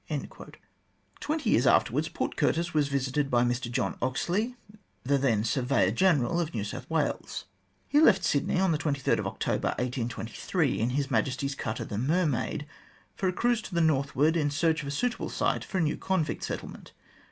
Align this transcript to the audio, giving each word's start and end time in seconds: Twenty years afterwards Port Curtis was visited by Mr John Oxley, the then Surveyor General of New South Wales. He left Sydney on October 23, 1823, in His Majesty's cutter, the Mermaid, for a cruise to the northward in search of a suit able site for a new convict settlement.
Twenty 1.19 1.51
years 1.51 1.67
afterwards 1.67 2.09
Port 2.09 2.35
Curtis 2.35 2.73
was 2.73 2.87
visited 2.87 3.29
by 3.29 3.43
Mr 3.43 3.69
John 3.69 3.99
Oxley, 4.01 4.55
the 5.03 5.19
then 5.19 5.43
Surveyor 5.43 5.91
General 5.91 6.39
of 6.39 6.55
New 6.55 6.63
South 6.63 6.89
Wales. 6.89 7.45
He 7.87 7.99
left 7.99 8.23
Sydney 8.23 8.59
on 8.59 8.73
October 8.73 8.95
23, 9.37 9.57
1823, 9.61 10.79
in 10.79 10.89
His 10.89 11.11
Majesty's 11.11 11.53
cutter, 11.53 11.85
the 11.85 11.99
Mermaid, 11.99 12.65
for 13.15 13.27
a 13.27 13.31
cruise 13.31 13.61
to 13.61 13.75
the 13.75 13.79
northward 13.79 14.35
in 14.35 14.49
search 14.49 14.81
of 14.81 14.87
a 14.87 14.91
suit 14.91 15.13
able 15.13 15.29
site 15.29 15.63
for 15.63 15.77
a 15.77 15.81
new 15.81 15.97
convict 15.97 16.43
settlement. 16.45 16.93